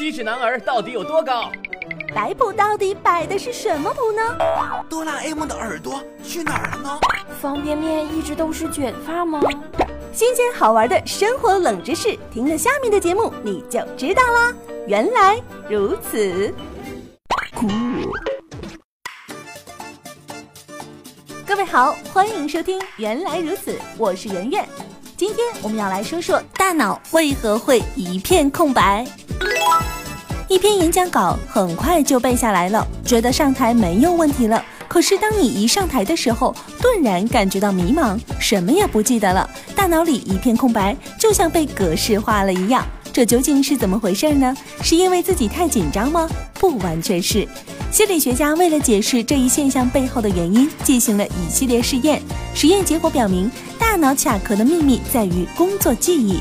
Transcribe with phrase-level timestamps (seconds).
[0.00, 1.52] 七尺男儿到底有多高？
[2.14, 4.22] 摆谱到底摆的是什么谱呢？
[4.88, 6.98] 哆啦 A 梦的耳朵去哪儿了呢？
[7.38, 9.42] 方便面一直都是卷发吗？
[10.10, 14.54] 新鲜好玩的生活冷知识，听了下面的节目你就知道啦。
[14.86, 16.50] 原来如此。
[21.46, 24.66] 各位好，欢迎收听《原来如此》，我是圆圆。
[25.14, 29.06] 今天我们要来说说大脑为何会一片空白。
[30.50, 34.60] 一篇演讲稿很快就背下来了，觉得上台没有问题了。
[34.88, 36.52] 可是当你一上台的时候，
[36.82, 42.84] 顿然感觉到迷茫，什么也不记得了，大脑里一片空白，就像被格式化了一样。
[43.12, 44.52] 这究竟是怎么回事呢？
[44.82, 46.28] 是因为自己太紧张吗？
[46.54, 47.46] 不完全是。
[47.92, 52.20] 心理学家为了解释这一现象背后的原因，进行了一系列试验。
[52.56, 53.48] 实验结果表明，
[53.78, 56.40] 大脑卡壳的秘密在于工作记忆。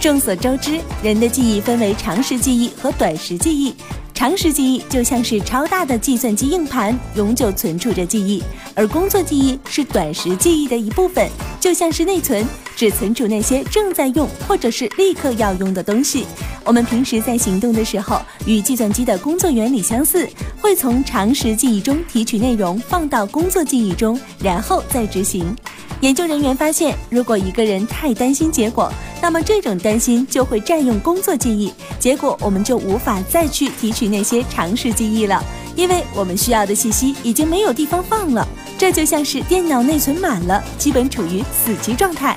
[0.00, 3.74] 众所周知，人的记忆分为长时记忆和短时记忆。
[4.14, 8.42] 长时记忆就像是超大的计算机硬盘，永久存储着记忆；
[8.74, 11.28] 而工作记忆是短时记忆的一部分，
[11.60, 12.42] 就像是内存，
[12.74, 16.24] 只存储那些正在用或者是立刻要用的东西。
[16.64, 20.26] 我们平时在行动的时候，与计算机的工作原理相似，
[20.62, 25.54] 会从长时记忆中提取内容放到工作记忆中，然后再执行。
[26.00, 28.90] 研究人员发现，如果一个人太担心结果，
[29.22, 35.42] 那么这种担心就会占用工作记忆，结果我们就无法再去提取那些常识记忆了，
[35.76, 38.46] 因为我们需要的信息已经没有地方放了。
[38.78, 42.36] 这就像是电脑内存满了，基本处于死机状态。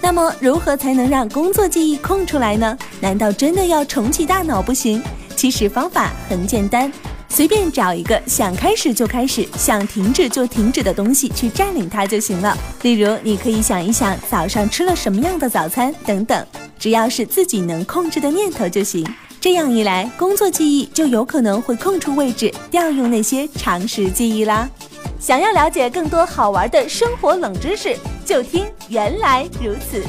[0.00, 2.76] 那么，如何才能让工作记忆空出来呢？
[3.00, 5.00] 难道真的要重启大脑不行？
[5.36, 6.92] 其实方法很简单。
[7.28, 12.56] 随便找一个想开始就开始、想停止就停止的东西去占领它就行了。
[12.82, 16.46] 例如，你可以想一想早上吃了什么样的早餐等等，
[16.78, 19.04] 只要是自己能控制的念头就行。
[19.40, 24.68] 这样一来，工作记忆就有可能会空出位置，调用那些常识记忆啦。
[25.18, 30.02] 想要了解更多好玩的生活冷知识，就听原来如此。